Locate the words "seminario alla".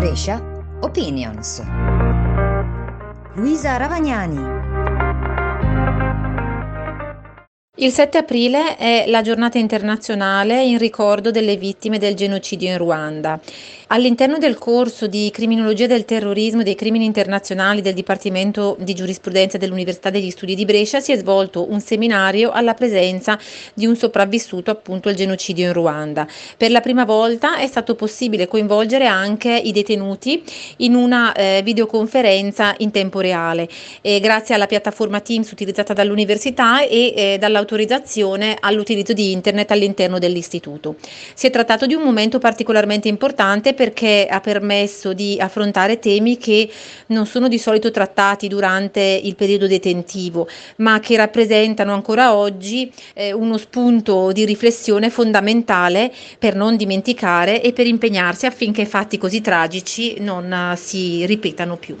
21.80-22.74